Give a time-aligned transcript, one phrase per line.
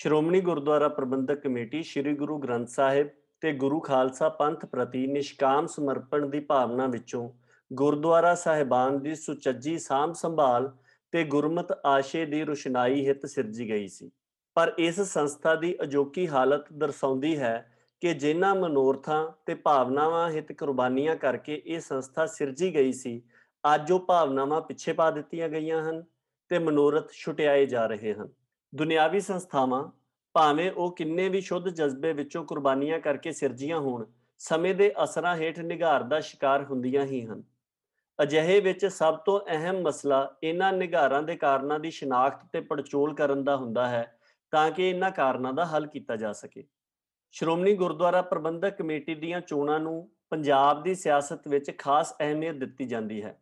[0.00, 3.08] ਸ਼੍ਰੋਮਣੀ ਗੁਰਦੁਆਰਾ ਪ੍ਰਬੰਧਕ Committee Sri Guru Granth Sahib
[3.40, 7.28] ਤੇ ਗੁਰੂ ਖਾਲਸਾ ਪੰਥ ਪ੍ਰਤੀ ਨਿਸ਼ਕਾਮ ਸਮਰਪਣ ਦੀ ਭਾਵਨਾ ਵਿੱਚੋਂ
[7.72, 10.70] ਗੁਰਦੁਆਰਾ ਸਾਹਿਬਾਨ ਦੀ ਸੁਚੱਜੀ ਸਾਂਭ ਸੰਭਾਲ
[11.12, 14.10] ਤੇ ਗੁਰਮਤ ਆਸ਼ੇ ਦੀ ਰੁਸ਼ਨਾਈ ਹਿੱਤ ਸਿਰਜੀ ਗਈ ਸੀ।
[14.54, 21.16] ਪਰ ਇਸ ਸੰਸਥਾ ਦੀ ਅਜੋਕੀ ਹਾਲਤ ਦਰਸਾਉਂਦੀ ਹੈ ਕਿ ਜਿਨ੍ਹਾਂ ਮਨੋਰਥਾਂ ਤੇ ਭਾਵਨਾਵਾਂ ਹਿੱਤ ਕੁਰਬਾਨੀਆਂ
[21.16, 23.22] ਕਰਕੇ ਇਹ ਸੰਸਥਾ ਸਿਰਜੀ ਗਈ ਸੀ,
[23.74, 26.04] ਅੱਜ ਉਹ ਭਾਵਨਾਵਾਂ ਪਿੱਛੇ ਪਾ ਦਿੱਤੀਆਂ ਗਈਆਂ ਹਨ
[26.48, 28.28] ਤੇ ਮਨੋਰਥ ਛੁਟਿਆਏ ਜਾ ਰਹੇ ਹਨ।
[28.74, 29.90] ਦੁਨਿਆਵੀ ਸੰਸਥਾਵਾਂ,
[30.32, 34.06] ਭਾਵੇਂ ਉਹ ਕਿੰਨੇ ਵੀ ਸ਼ੁੱਧ ਜਜ਼ਬੇ ਵਿੱਚੋਂ ਕੁਰਬਾਨੀਆਂ ਕਰਕੇ ਸਿਰਜੀਆਂ ਹੋਣ,
[34.38, 37.42] ਸਮੇਂ ਦੇ ਅਸਰਾਂ ਹੇਠ ਨਿਗਾਰ ਦਾ ਸ਼ਿਕਾਰ ਹੁੰਦੀਆਂ ਹੀ ਹਨ।
[38.22, 43.44] ਅਜਿਹੇ ਵਿੱਚ ਸਭ ਤੋਂ ਅਹਿਮ ਮਸਲਾ ਇਹਨਾਂ ਨਿਗਾਰਾਂ ਦੇ ਕਾਰਨਾਂ ਦੀ ਸ਼ਨਾਖਤ ਤੇ ਪੜਚੋਲ ਕਰਨ
[43.44, 44.18] ਦਾ ਹੁੰਦਾ ਹੈ,
[44.50, 46.64] ਤਾਂ ਕਿ ਇਹਨਾਂ ਕਾਰਨਾਂ ਦਾ ਹੱਲ ਕੀਤਾ ਜਾ ਸਕੇ।
[47.30, 53.22] ਸ਼੍ਰੋਮਣੀ ਗੁਰਦੁਆਰਾ ਪ੍ਰਬੰਧਕ ਕਮੇਟੀ ਦੀਆਂ ਚੋਣਾਂ ਨੂੰ ਪੰਜਾਬ ਦੀ ਸਿਆਸਤ ਵਿੱਚ ਖਾਸ ਅਹਿਮੀਅਤ ਦਿੱਤੀ ਜਾਂਦੀ
[53.22, 53.40] ਹੈ।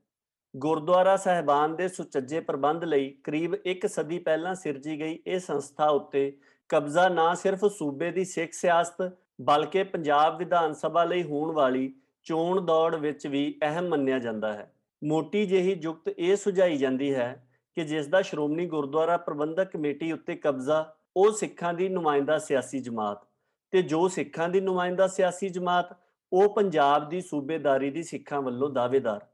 [0.57, 6.39] ਗੁਰਦੁਆਰਾ ਸਹਿਬਾਨ ਦੇ ਸੁਚੱਜੇ ਪ੍ਰਬੰਧ ਲਈ ਕਰੀਬ ਇੱਕ ਸਦੀ ਪਹਿਲਾਂ ਸਿਰਜੀ ਗਈ ਇਹ ਸੰਸਥਾ ਉੱਤੇ
[6.69, 12.61] ਕਬਜ਼ਾ ਨਾ ਸਿਰਫ ਸੂਬੇ ਦੀ ਸਿੱਖ ਸਿਆਸਤ ਬਲਕਿ ਪੰਜਾਬ ਵਿਧਾਨ ਸਭਾ ਲਈ ਹੋਣ ਵਾਲੀ ਚੋਣ
[12.61, 14.73] ਦੌੜ ਵਿੱਚ ਵੀ ਅਹਿਮ ਮੰਨਿਆ ਜਾਂਦਾ ਹੈ।
[15.05, 20.35] ਮੋਟੀ ਜਿਹੀ ਜੁਗਤ ਇਹ ਸੁਝਾਈ ਜਾਂਦੀ ਹੈ ਕਿ ਜਿਸ ਦਾ ਸ਼੍ਰੋਮਣੀ ਗੁਰਦੁਆਰਾ ਪ੍ਰਬੰਧਕ ਕਮੇਟੀ ਉੱਤੇ
[20.37, 23.23] ਕਬਜ਼ਾ ਉਹ ਸਿੱਖਾਂ ਦੀ ਨੁਮਾਇੰਦਾ ਸਿਆਸੀ ਜਮਾਤ
[23.71, 25.97] ਤੇ ਜੋ ਸਿੱਖਾਂ ਦੀ ਨੁਮਾਇੰਦਾ ਸਿਆਸੀ ਜਮਾਤ
[26.33, 29.27] ਉਹ ਪੰਜਾਬ ਦੀ ਸੂਬੇਦਾਰੀ ਦੀ ਸਿੱਖਾਂ ਵੱਲੋਂ ਦਾਅਵੇਦਾਰ।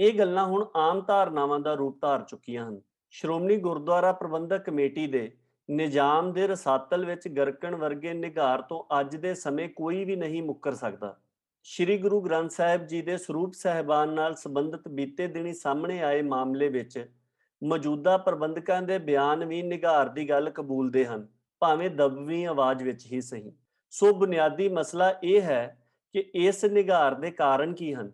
[0.00, 5.30] ਇਹ ਗੱਲਾਂ ਹੁਣ ਆਮ ਧਾਰਨਾਵਾਂ ਦਾ ਰੂਪ ਧਾਰ ਚੁੱਕੀਆਂ ਹਨ। ਸ਼੍ਰੋਮਣੀ ਗੁਰਦੁਆਰਾ ਪ੍ਰਬੰਧਕ ਕਮੇਟੀ ਦੇ
[5.68, 10.74] ਨਿਜ਼ਾਮ ਦੇ ਰਸਾਤਲ ਵਿੱਚ ਗਰਕਣ ਵਰਗੇ ਨਿਗਾਰ ਤੋਂ ਅੱਜ ਦੇ ਸਮੇਂ ਕੋਈ ਵੀ ਨਹੀਂ ਮੁੱਕਰ
[10.74, 11.14] ਸਕਦਾ।
[11.66, 16.68] ਸ੍ਰੀ ਗੁਰੂ ਗ੍ਰੰਥ ਸਾਹਿਬ ਜੀ ਦੇ ਸਰੂਪ ਸਹਿਬਾਨ ਨਾਲ ਸੰਬੰਧਿਤ ਬੀਤੇ ਦਿਨੀ ਸਾਹਮਣੇ ਆਏ ਮਾਮਲੇ
[16.68, 17.04] ਵਿੱਚ
[17.62, 21.26] ਮੌਜੂਦਾ ਪ੍ਰਬੰਧਕਾਂ ਦੇ ਬਿਆਨ ਵੀ ਨਿਗਾਰ ਦੀ ਗੱਲ ਕਬੂਲਦੇ ਹਨ,
[21.62, 23.52] ਭਾਵੇਂ ਦਬਵੀਂ ਆਵਾਜ਼ ਵਿੱਚ ਹੀ ਸਹੀ।
[23.92, 28.10] ਸੋ ਬੁਨਿਆਦੀ ਮਸਲਾ ਇਹ ਹੈ ਕਿ ਇਸ ਨਿਗਾਰ ਦੇ ਕਾਰਨ ਕੀ ਹਨ?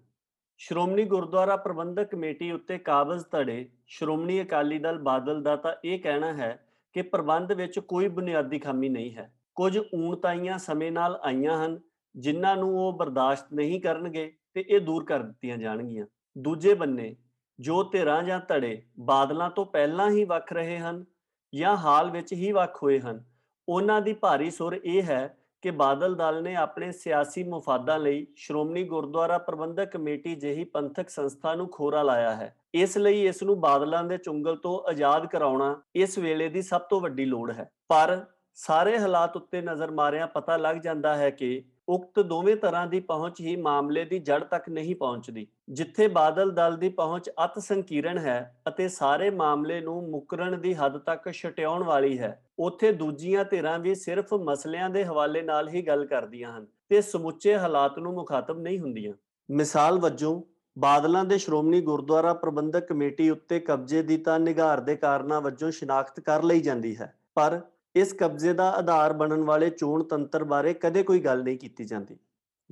[0.59, 6.33] ਸ਼੍ਰੋਮਣੀ ਗੁਰਦੁਆਰਾ ਪ੍ਰਬੰਧਕ ਕਮੇਟੀ ਉੱਤੇ ਕਾਬਜ਼ ਧੜੇ ਸ਼੍ਰੋਮਣੀ ਅਕਾਲੀ ਦਲ ਬਾਦਲ ਦਾ ਤਾਂ ਇਹ ਕਹਿਣਾ
[6.33, 11.79] ਹੈ ਕਿ ਪ੍ਰਬੰਧ ਵਿੱਚ ਕੋਈ ਬੁਨਿਆਦੀ ਖਾਮੀ ਨਹੀਂ ਹੈ। ਕੁਝ ਊਣਤਾਈਆਂ ਸਮੇਂ ਨਾਲ ਆਈਆਂ ਹਨ,
[12.15, 17.15] ਜਿਨ੍ਹਾਂ ਨੂੰ ਉਹ ਬਰਦਾਸ਼ਤ ਨਹੀਂ ਕਰਨਗੇ ਤੇ ਇਹ ਦੂਰ ਕਰ ਦਿੱਤੀਆਂ ਜਾਣਗੀਆਂ। ਦੂਜੇ ਬੰਨੇ,
[17.59, 21.05] ਜੋ ਧਿਰਾਂ ਜਾਂ ਧੜੇ ਬਾਦਲਾਂ ਤੋਂ ਪਹਿਲਾਂ ਹੀ ਵੱਖ ਰਹੇ ਹਨ
[21.53, 23.25] ਜਾਂ ਹਾਲ ਵਿੱਚ ਹੀ ਵੱਖ ਹੋਏ ਹਨ,
[23.69, 28.85] ਉਹਨਾਂ ਦੀ ਭਾਰੀ ਸੁਰ ਇਹ ਹੈ ਕਿ ਬਾਦਲ ਦਲ ਨੇ ਆਪਣੇ ਸਿਆਸੀ ਮੁਫਾਦਾਂ ਲਈ ਸ਼੍ਰੋਮਣੀ
[28.85, 34.05] ਗੁਰਦੁਆਰਾ ਪ੍ਰਬੰਧਕ ਕਮੇਟੀ ਜਿਹੀ ਪੰਥਕ ਸੰਸਥਾ ਨੂੰ ਖੋਰਾ ਲਾਇਆ ਹੈ। ਇਸ ਲਈ ਇਸ ਨੂੰ ਬਾਦਲਾਂ
[34.05, 38.99] ਦੇ ਚੁੰਗਲ ਤੋਂ ਆਜ਼ਾਦ ਕਰਾਉਣਾ ਇਸ ਵੇਲੇ ਦੀ ਸਭ ਤੋਂ ਵੱਡੀ ਲੋੜ ਹੈ। ਪਰ ਸਾਰੇ
[38.99, 43.55] ਹਾਲਾਤ ਉੱਤੇ ਨਜ਼ਰ ਮਾਰਿਆਂ ਪਤਾ ਲੱਗ ਜਾਂਦਾ ਹੈ ਕਿ ਉਕਤ ਦੋਵੇਂ ਤਰ੍ਹਾਂ ਦੀ ਪਹੁੰਚ ਹੀ
[43.57, 48.39] ਮਾਮਲੇ ਦੀ ਜੜ ਤੱਕ ਨਹੀਂ ਪਹੁੰਚਦੀ। ਜਿੱਥੇ ਬਾਦਲ ਦਲ ਦੀ ਪਹੁੰਚ ਅਤ ਸੰਕੀਰਣ ਹੈ
[48.69, 53.95] ਅਤੇ ਸਾਰੇ ਮਾਮਲੇ ਨੂੰ ਮੁਕਰਨ ਦੀ ਹੱਦ ਤੱਕ ਛਟਿਆਉਣ ਵਾਲੀ ਹੈ, ਉੱਥੇ ਦੂਜੀਆਂ ਧਿਰਾਂ ਵੀ
[53.95, 58.81] ਸਿਰਫ ਮਸਲਿਆਂ ਦੇ ਹਵਾਲੇ ਨਾਲ ਹੀ ਗੱਲ ਕਰਦੀਆਂ ਹਨ ਤੇ ਸਮੁੱਚੇ ਹਾਲਾਤ ਨੂੰ ਮੁਖਾਤਬ ਨਹੀਂ
[58.81, 59.13] ਹੁੰਦੀਆਂ।
[59.49, 60.43] ਮਿਸਾਲ ਵਜੋਂ,
[60.77, 66.21] ਬਾਦਲਾਂ ਦੇ ਸ਼੍ਰੋਮਣੀ ਗੁਰਦੁਆਰਾ ਪ੍ਰਬੰਧਕ ਕਮੇਟੀ ਉੱਤੇ ਕਬਜ਼ੇ ਦੀ ਤਾਂ ਨਿਗਾਰ ਦੇ ਕਾਰਨਾਂ ਵਜੋਂ ਸ਼ਨਾਖਤ
[66.21, 67.61] ਕਰ ਲਈ ਜਾਂਦੀ ਹੈ, ਪਰ
[67.97, 72.17] ਇਸ ਕਬਜ਼ੇ ਦਾ ਆਧਾਰ ਬਣਨ ਵਾਲੇ ਚੋਣ ਤੰਤਰ ਬਾਰੇ ਕਦੇ ਕੋਈ ਗੱਲ ਨਹੀਂ ਕੀਤੀ ਜਾਂਦੀ।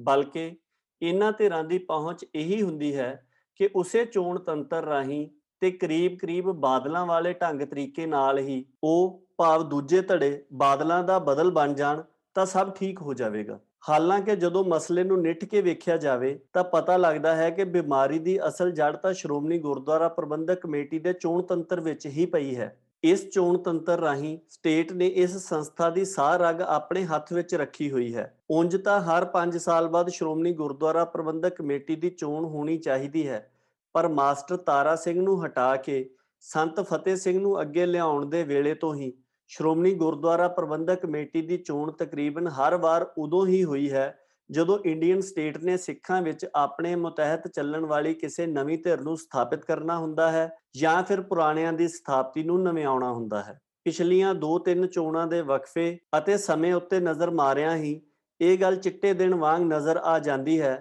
[0.01, 0.57] ਬਲਕਿ
[1.03, 3.27] ਇਹਨਾਂ ਧਿਰਾਂ ਦੀ ਪਹੁੰਚ ਇਹੀ ਹੁੰਦੀ ਹੈ
[3.57, 5.29] ਕਿ ਉਸੇ ਚੋਣ ਤੰਤਰ ਰਾਹੀਂ
[5.61, 11.51] ਤੇ ਕਰੀਬ-ਕਰੀਬ ਬਾਦਲਾਂ ਵਾਲੇ ਢੰਗ ਤਰੀਕੇ ਨਾਲ ਹੀ ਉਹ ਭਾਵ ਦੂਜੇ ਧੜੇ ਬਾਦਲਾਂ ਦਾ ਬਦਲ
[11.51, 12.03] ਬਣ ਜਾਣ
[12.35, 13.59] ਤਾਂ ਸਭ ਠੀਕ ਹੋ ਜਾਵੇਗਾ।
[13.89, 18.39] ਹਾਲਾਂਕਿ ਜਦੋਂ ਮਸਲੇ ਨੂੰ ਨਿੱਠ ਕੇ ਵੇਖਿਆ ਜਾਵੇ ਤਾਂ ਪਤਾ ਲੱਗਦਾ ਹੈ ਕਿ ਬਿਮਾਰੀ ਦੀ
[18.49, 23.25] ਅਸਲ ਜੜ ਤਾਂ ਸ਼੍ਰੋਮਣੀ ਗੁਰਦੁਆਰਾ ਪ੍ਰਬੰਧਕ ਕਮੇਟੀ ਦੇ ਚੋਣ ਤੰਤਰ ਵਿੱਚ ਹੀ ਪਈ ਹੈ। ਇਸ
[23.31, 28.15] ਚੋਣ ਤੰਤਰ ਰਾਹੀਂ ਸਟੇਟ ਨੇ ਇਸ ਸੰਸਥਾ ਦੀ ਸਾਹ ਰਗ ਆਪਣੇ ਹੱਥ ਵਿੱਚ ਰੱਖੀ ਹੋਈ
[28.15, 33.27] ਹੈ। ਉਂਝ ਤਾਂ ਹਰ 5 ਸਾਲ ਬਾਅਦ ਸ਼੍ਰੋਮਣੀ ਗੁਰਦੁਆਰਾ ਪ੍ਰਬੰਧਕ ਕਮੇਟੀ ਦੀ ਚੋਣ ਹੋਣੀ ਚਾਹੀਦੀ
[33.29, 33.51] ਹੈ,
[33.95, 36.09] ਪਰ ਮਾਸਟਰ ਤਾਰਾ ਸਿੰਘ ਨੂੰ ਹਟਾ ਕੇ,
[36.45, 39.13] ਸੰਤ ਫਤਿਹ ਸਿੰਘ ਨੂੰ ਅੱਗੇ ਲਿਆਉਣ ਦੇ ਵੇਲੇ ਤੋਂ ਹੀ
[39.51, 44.07] ਸ਼੍ਰੋਮਣੀ ਗੁਰਦੁਆਰਾ ਪ੍ਰਬੰਧਕ ਕਮੇਟੀ ਦੀ ਚੋਣ ਤਕਰੀਬਨ ਹਰ ਵਾਰ ਉਦੋਂ ਹੀ ਹੋਈ ਹੈ
[44.51, 49.65] ਜਦੋਂ ਇੰਡੀਅਨ ਸਟੇਟ ਨੇ ਸਿੱਖਾਂ ਵਿੱਚ ਆਪਣੇ ਮੁਤਹਿਤ ਚੱਲਣ ਵਾਲੀ ਕਿਸੇ ਨਵੀਂ ਧਿਰ ਨੂੰ ਸਥਾਪਿਤ
[49.65, 55.27] ਕਰਨਾ ਹੁੰਦਾ ਹੈ ਜਾਂ ਫਿਰ ਪੁਰਾਣਿਆਂ ਦੀ ਸਥਾਪਤੀ ਨੂੰ ਨਵਿਆਉਣਾ ਹੁੰਦਾ ਹੈ। ਪਿਛਲੀਆਂ 2-3 ਚੋਣਾਂ
[55.27, 58.01] ਦੇ ਵਕਫੇ ਅਤੇ ਸਮੇਂ ਉੱਤੇ ਨਜ਼ਰ ਮਾਰਿਆਂ ਹੀ
[58.41, 60.75] ਇਹ ਗੱਲ ਚਿੱਟੇ ਦਿਨ ਵਾਂਗ ਨਜ਼ਰ ਆ ਜਾਂਦੀ ਹੈ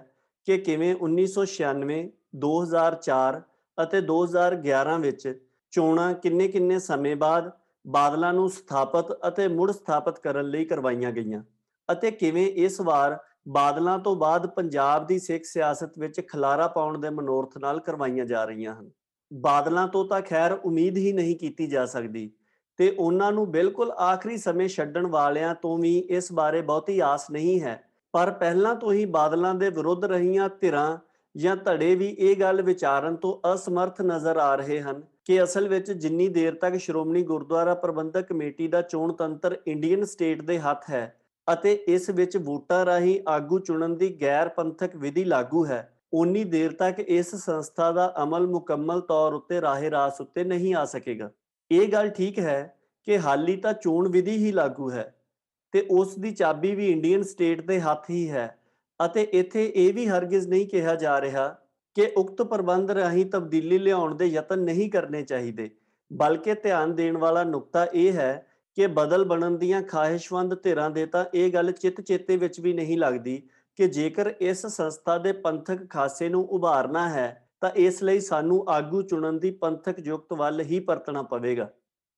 [0.48, 1.98] ਕਿ ਕਿਵੇਂ 1996
[2.38, 3.40] 2004
[3.78, 5.28] ਅਤੇ 2011 ਵਿੱਚ
[5.72, 7.50] ਚੋਣਾਂ ਕਿੰਨੇ-ਕਿੰਨੇ ਸਮੇਂ ਬਾਅਦ
[7.84, 11.42] ਬਾਦਲਾਂ ਨੂੰ ਸਥਾਪਿਤ ਅਤੇ ਮੁੜ ਸਥਾਪਿਤ ਕਰਨ ਲਈ ਕਰਵਾਈਆਂ ਗਈਆਂ
[11.88, 13.18] ਅਤੇ ਕਿਵੇਂ ਇਸ ਵਾਰ
[13.48, 18.44] ਬਾਦਲਾਂ ਤੋਂ ਬਾਅਦ ਪੰਜਾਬ ਦੀ ਸਿੱਖ ਸਿਆਸਤ ਵਿੱਚ ਖਲਾਰਾ ਪਾਉਣ ਦੇ ਮਨੋਰਥ ਨਾਲ ਕਰਵਾਈਆਂ ਜਾ
[18.44, 18.90] ਰਹੀਆਂ ਹਨ।
[19.32, 22.30] ਬਾਦਲਾਂ ਤੋਂ ਤਾਂ ਖੈਰ ਉਮੀਦ ਹੀ ਨਹੀਂ ਕੀਤੀ ਜਾ ਸਕਦੀ
[22.76, 27.60] ਤੇ ਉਹਨਾਂ ਨੂੰ ਬਿਲਕੁਲ ਆਖਰੀ ਸਮੇਂ ਛੱਡਣ ਵਾਲਿਆਂ ਤੋਂ ਵੀ ਇਸ ਬਾਰੇ ਬਹੁਤੀ ਆਸ ਨਹੀਂ
[27.60, 27.82] ਹੈ।
[28.12, 30.98] ਪਰ ਪਹਿਲਾਂ ਤੋਂ ਹੀ ਬਾਦਲਾਂ ਦੇ ਵਿਰੁੱਧ ਰਹੀਆਂ ਧਿਰਾਂ
[31.36, 35.90] ਜਾਂ ਧੜੇ ਵੀ ਇਹ ਗੱਲ ਵਿਚਾਰਨ ਤੋਂ ਅਸਮਰਥ ਨਜ਼ਰ ਆ ਰਹੇ ਹਨ ਕਿ ਅਸਲ ਵਿੱਚ
[35.92, 41.20] ਜਿੰਨੀ ਦੇਰ ਤੱਕ ਸ਼੍ਰੋਮਣੀ ਗੁਰਦੁਆਰਾ ਪ੍ਰਬੰਧਕ ਕਮੇਟੀ ਦਾ ਚੋਣ ਤੰਤਰ ਇੰਡੀਅਨ ਸਟੇਟ ਦੇ ਹੱਥ ਹੈ
[41.48, 46.72] ਅਤੇ ਇਸ ਵਿੱਚ ਵੋਟਾਂ ਰਾਹੀਂ ਆਗੂ ਚੁਣਨ ਦੀ ਗੈਰ ਪੰਥਕ ਵਿਧੀ ਲਾਗੂ ਹੈ। ਉਨੀ ਦੇਰ
[46.72, 51.30] ਤੱਕ ਇਸ ਸੰਸਥਾ ਦਾ ਅਮਲ ਮੁਕੰਮਲ ਤੌਰ ਉੱਤੇ ਰਾਹੇ ਰਾਸ ਉੱਤੇ ਨਹੀਂ ਆ ਸਕੇਗਾ।
[51.70, 52.76] ਇਹ ਗੱਲ ਠੀਕ ਹੈ
[53.06, 55.12] ਕਿ ਹਾਲੀ ਤਾਂ ਚੋਣ ਵਿਧੀ ਹੀ ਲਾਗੂ ਹੈ
[55.72, 58.46] ਤੇ ਉਸ ਦੀ ਚਾਬੀ ਵੀ ਇੰਡੀਅਨ ਸਟੇਟ ਦੇ ਹੱਥ ਹੀ ਹੈ
[59.00, 61.48] ਅਤੇ ਇੱਥੇ ਇਹ ਵੀ ਹਰਗਿਜ਼ ਨਹੀਂ ਕਿਹਾ ਜਾ ਰਿਹਾ
[61.96, 65.70] ਕਿ ਉਕਤ ਪ੍ਰਬੰਧ ਰਾਹੀਂ ਤਬਦੀਲੀ ਲਿਆਉਣ ਦੇ ਯਤਨ ਨਹੀਂ ਕਰਨੇ ਚਾਹੀਦੇ।
[66.10, 68.46] ਬਲਕਿ ਧਿਆਨ ਦੇਣ ਵਾਲਾ ਨੁਕਤਾ ਇਹ ਹੈ
[68.76, 72.98] ਕਿ ਬਦਲ ਬਣਨ ਦੀਆਂ ਖਾਹਿਸ਼ਮੰਦ ਧਿਰਾਂ ਦੇ ਤਾਂ ਇਹ ਗੱਲ ਚਿੱਤ ਚੇਤੇ ਵਿੱਚ ਵੀ ਨਹੀਂ
[72.98, 73.42] ਲੱਗਦੀ
[73.78, 79.02] ਕਿ ਜੇਕਰ ਇਸ ਸੰਸਥਾ ਦੇ ਪੰਥਕ ਖਾਸੇ ਨੂੰ ਉਭਾਰਨਾ ਹੈ, ਤਾਂ ਇਸ ਲਈ ਸਾਨੂੰ ਆਗੂ
[79.02, 81.68] ਚੁਣਨ ਦੀ ਪੰਥਕ ਯੁਕਤ ਵੱਲ ਹੀ ਪਰਤਣਾ ਪਵੇਗਾ।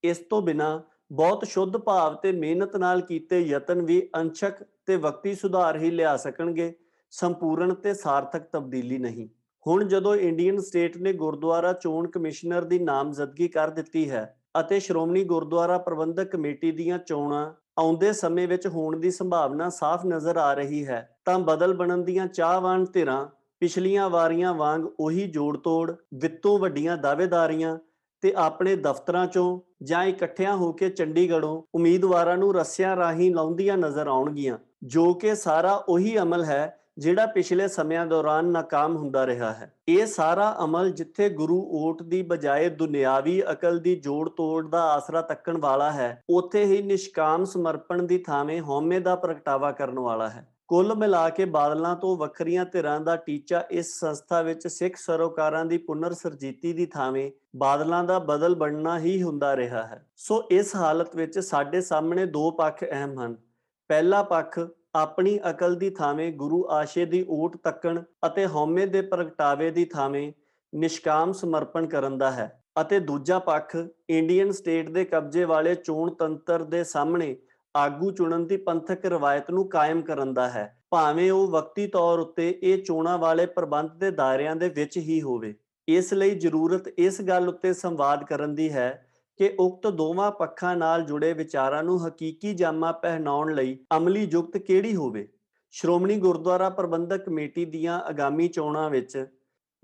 [0.02, 0.80] ਇਸ ਤੋਂ ਬਿਨਾ
[1.12, 6.16] ਬਹੁਤ ਸ਼ੁੱਧ ਭਾਵ ਤੇ ਮਿਹਨਤ ਨਾਲ ਕੀਤੇ ਯਤਨ ਵੀ ਅੰਸ਼ਕ ਤੇ ਵਕਤੀ ਸੁਧਾਰ ਹੀ ਲਿਆ
[6.16, 6.72] ਸਕਣਗੇ,
[7.12, 9.28] ਸੰਪੂਰਨ ਤੇ ਸਾਰਥਕ ਤਬਦੀਲੀ ਨਹੀਂ।
[9.66, 15.24] ਹੁਣ ਜਦੋਂ ਇੰਡੀਅਨ ਸਟੇਟ ਨੇ ਗੁਰਦੁਆਰਾ ਚੋਣ ਕਮਿਸ਼ਨਰ ਦੀ ਨਾਮਜ਼ਦਗੀ ਕਰ ਦਿੱਤੀ ਹੈ ਅਤੇ ਸ਼੍ਰੋਮਣੀ
[15.24, 20.86] ਗੁਰਦੁਆਰਾ ਪ੍ਰਬੰਧਕ ਕਮੇਟੀ ਦੀਆਂ ਚੋਣਾਂ ਆਉਂਦੇ ਸਮੇਂ ਵਿੱਚ ਹੋਣ ਦੀ ਸੰਭਾਵਨਾ ਸਾਫ਼ ਨਜ਼ਰ ਆ ਰਹੀ
[20.86, 23.26] ਹੈ, ਤਾਂ ਬਦਲ ਬਣਨ ਦੀਆਂ ਚਾਹਵਾਨ ਧਿਰਾਂ
[23.62, 27.78] ਪਿਛਲੀਆਂ ਵਾਰੀਆਂ ਵਾਂਗ ਉਹੀ ਜੋੜ-ਤੋੜ, ਵਿੱਤੋਂ ਵੱਡੀਆਂ ਦਾਅਵੇਦਾਰੀਆਂ
[28.22, 34.06] ਤੇ ਆਪਣੇ ਦਫ਼ਤਰਾਂ ਚੋਂ ਜਾਂ ਇਕੱਠਿਆਂ ਹੋ ਕੇ ਚੰਡੀਗੜ੍ਹੋਂ ਉਮੀਦਵਾਰਾਂ ਨੂੰ ਰੱਸਿਆਂ ਰਾਹੀਂ ਲਾਉਂਦੀਆਂ ਨਜ਼ਰ
[34.06, 39.72] ਆਉਣਗੀਆਂ, ਜੋ ਕਿ ਸਾਰਾ ਉਹੀ ਅਮਲ ਹੈ ਜਿਹੜਾ ਪਿਛਲੇ ਸਮਿਆਂ ਦੌਰਾਨ ਨਾਕਾਮ ਹੁੰਦਾ ਰਿਹਾ ਹੈ।
[39.88, 45.22] ਇਹ ਸਾਰਾ ਅਮਲ ਜਿੱਥੇ ਗੁਰੂ ਓਟ ਦੀ ਬਜਾਏ ਦੁਨਿਆਵੀ ਅਕਲ ਦੀ ਜੋੜ ਤੋੜ ਦਾ ਆਸਰਾ
[45.22, 50.48] ਤੱਕਣ ਵਾਲਾ ਹੈ, ਉੱਥੇ ਹੀ ਨਿਸ਼ਕਾਮ ਸਮਰਪਣ ਦੀ ਥਾਵੇਂ ਹਉਮੈ ਦਾ ਪ੍ਰਗਟਾਵਾ ਕਰਨ ਵਾਲਾ ਹੈ।
[50.68, 55.78] ਕੁੱਲ ਮਿਲਾ ਕੇ ਬਾਦਲਾਂ ਤੋਂ ਵੱਖਰੀਆਂ ਧਿਰਾਂ ਦਾ ਟੀਚਾ ਇਸ ਸੰਸਥਾ ਵਿੱਚ ਸਿੱਖ ਸਰੋਕਾਰਾਂ ਦੀ
[55.78, 61.16] ਪੁਨਰ ਸਰਜੀਤੀ ਦੀ ਥਾਵੇਂ ਬਾਦਲਾਂ ਦਾ ਬਦਲ ਬਣਨਾ ਹੀ ਹੁੰਦਾ ਰਿਹਾ ਹੈ। ਸੋ ਇਸ ਹਾਲਤ
[61.16, 63.36] ਵਿੱਚ ਸਾਡੇ ਸਾਹਮਣੇ ਦੋ ਪੱਖ ਅਹਿਮ ਹਨ।
[63.88, 64.60] ਪਹਿਲਾ ਪੱਖ
[64.96, 70.32] ਆਪਣੀ ਅਕਲ ਦੀ ਥਾਵੇਂ ਗੁਰੂ ਆਸ਼ੇ ਦੀ ਓਟ ਤੱਕਣ ਅਤੇ ਹਉਮੈ ਦੇ ਪ੍ਰਗਟਾਵੇ ਦੀ ਥਾਵੇਂ
[70.72, 72.48] ਨਿਸ਼ਕਾਮ ਸਮਰਪਣ ਕਰਨ ਦਾ ਹੈ
[72.80, 73.76] ਅਤੇ ਦੂਜਾ ਪੱਖ,
[74.10, 77.36] ਇੰਡੀਅਨ ਸਟੇਟ ਦੇ ਕਬਜ਼ੇ ਵਾਲੇ ਚੋਣ ਤੰਤਰ ਦੇ ਸਾਹਮਣੇ
[77.74, 82.48] ਆਗੂ ਚੁਣਨ ਦੀ ਪੰਥਕ ਰਵਾਇਤ ਨੂੰ ਕਾਇਮ ਕਰਨ ਦਾ ਹੈ। ਭਾਵੇਂ ਉਹ ਵਕਤੀ ਤੌਰ ਉੱਤੇ
[82.62, 85.54] ਇਹ ਚੋਣਾਂ ਵਾਲੇ ਪ੍ਰਬੰਧ ਦੇ ਦਾਇਰਿਆਂ ਦੇ ਵਿੱਚ ਹੀ ਹੋਵੇ,
[85.88, 89.05] ਇਸ ਲਈ ਜ਼ਰੂਰਤ ਇਸ ਗੱਲ ਉੱਤੇ ਸੰਵਾਦ ਕਰਨ ਦੀ ਹੈ
[89.36, 94.94] ਕਿ ਉਕਤ ਦੋਵਾਂ ਪੱਖਾਂ ਨਾਲ ਜੁੜੇ ਵਿਚਾਰਾਂ ਨੂੰ ਹਕੀਕੀ ਜਾਮਾ ਪਹਿਨਾਉਣ ਲਈ ਅਮਲੀ ਯੁਕਤ ਕਿਹੜੀ
[94.96, 95.28] ਹੋਵੇ?
[95.70, 99.26] ਸ਼੍ਰੋਮਣੀ ਗੁਰਦੁਆਰਾ ਪ੍ਰਬੰਧਕ ਕਮੇਟੀ ਦੀਆਂ ਆਗਾਮੀ ਚੋਣਾਂ ਵਿੱਚ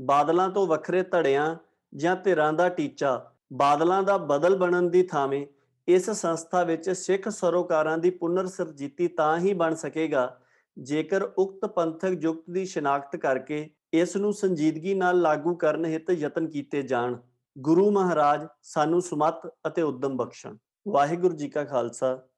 [0.00, 1.56] ਬਾਦਲਾਂ ਤੋਂ ਵੱਖਰੇ ਧੜਿਆਂ
[1.94, 5.46] ਜਾਂ ਧਿਰਾਂ ਦਾ ਟੀਚਾ, ਬਾਦਲਾਂ ਦਾ ਬਦਲ ਬਣਨ ਦੀ ਥਾਵੇਂ,
[5.88, 10.40] ਇਸ ਸੰਸਥਾ ਵਿੱਚ ਸਿੱਖ ਸਰੋਕਾਰਾਂ ਦੀ ਪੁਨਰ ਸਰਜੀਤੀ ਤਾਂ ਹੀ ਬਣ ਸਕੇਗਾ
[10.78, 16.46] ਜੇਕਰ ਉਕਤ ਪੰਥਕ ਯੁਕਤ ਦੀ ਸ਼ਨਾਖਤ ਕਰਕੇ ਇਸ ਨੂੰ ਸੰਜੀਦਗੀ ਨਾਲ ਲਾਗੂ ਕਰਨ ਹਿੱਤ ਯਤਨ
[16.46, 17.16] ਕੀਤੇ ਜਾਣ।
[17.58, 20.56] ਗੁਰੂ ਮਹਾਰਾਜ ਸਾਨੂੰ ਸੁਮਤ ਅਤੇ ਉਦਮ ਬਖਸ਼ਣ।
[20.88, 22.28] ਵਾਹਿਗੁਰੂ ਜੀ ਕਾ ਖਾਲਸਾ,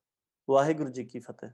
[0.50, 1.50] ਵਾਹਿਗੁਰੂ ਜੀ ਕੀ ਫਤਿਹ।